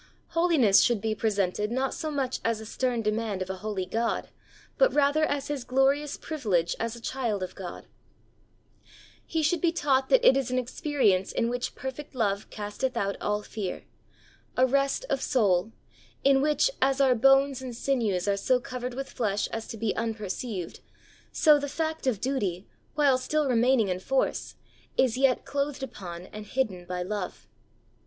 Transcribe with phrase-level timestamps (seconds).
[0.29, 4.29] Holiness should be presented not so much as a stern demand of a holy God,
[4.79, 7.83] but rather as his glorious privilege as a child of God.
[7.83, 8.93] SAVING TRUTH.
[8.95, 8.95] 113
[9.27, 12.97] He should be taught that it is an experi ence in which "perfect love casteth
[12.97, 13.83] out all fear"—
[14.57, 15.71] a rest of soul,
[16.23, 19.93] in which as our bones and sinews are so covered with flesh as to be
[19.93, 20.79] nnperceived,
[21.31, 24.55] so the fact of duty, while still remaining in force,
[24.97, 27.47] is yet clothed upon and hidden by love.